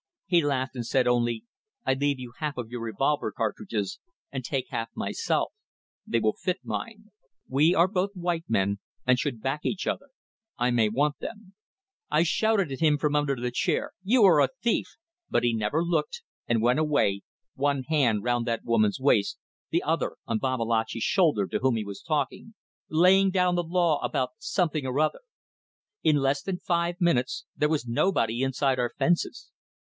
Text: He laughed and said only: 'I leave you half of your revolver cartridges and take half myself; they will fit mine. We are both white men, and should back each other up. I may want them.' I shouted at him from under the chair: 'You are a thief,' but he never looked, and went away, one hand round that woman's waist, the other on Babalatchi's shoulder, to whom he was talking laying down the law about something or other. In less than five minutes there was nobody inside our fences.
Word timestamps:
He 0.25 0.41
laughed 0.41 0.73
and 0.75 0.83
said 0.83 1.07
only: 1.07 1.43
'I 1.85 1.93
leave 1.93 2.17
you 2.19 2.33
half 2.39 2.57
of 2.57 2.71
your 2.71 2.81
revolver 2.81 3.31
cartridges 3.31 3.99
and 4.31 4.43
take 4.43 4.69
half 4.69 4.89
myself; 4.95 5.53
they 6.07 6.19
will 6.19 6.33
fit 6.33 6.57
mine. 6.63 7.11
We 7.47 7.75
are 7.75 7.87
both 7.87 8.15
white 8.15 8.45
men, 8.47 8.79
and 9.05 9.19
should 9.19 9.43
back 9.43 9.63
each 9.63 9.85
other 9.85 10.05
up. 10.05 10.11
I 10.57 10.71
may 10.71 10.89
want 10.89 11.19
them.' 11.19 11.53
I 12.09 12.23
shouted 12.23 12.71
at 12.71 12.79
him 12.79 12.97
from 12.97 13.15
under 13.15 13.35
the 13.35 13.51
chair: 13.51 13.91
'You 14.01 14.23
are 14.23 14.39
a 14.41 14.49
thief,' 14.63 14.97
but 15.29 15.43
he 15.43 15.53
never 15.53 15.83
looked, 15.83 16.23
and 16.47 16.63
went 16.63 16.79
away, 16.79 17.21
one 17.53 17.83
hand 17.83 18.23
round 18.23 18.47
that 18.47 18.65
woman's 18.65 18.99
waist, 18.99 19.37
the 19.69 19.83
other 19.83 20.15
on 20.25 20.39
Babalatchi's 20.39 21.03
shoulder, 21.03 21.45
to 21.45 21.59
whom 21.59 21.75
he 21.75 21.85
was 21.85 22.01
talking 22.01 22.55
laying 22.89 23.29
down 23.29 23.53
the 23.53 23.61
law 23.61 23.99
about 23.99 24.31
something 24.39 24.87
or 24.87 24.99
other. 24.99 25.21
In 26.01 26.15
less 26.15 26.41
than 26.41 26.57
five 26.57 26.95
minutes 26.99 27.45
there 27.55 27.69
was 27.69 27.85
nobody 27.87 28.41
inside 28.41 28.79
our 28.79 28.93
fences. 28.97 29.51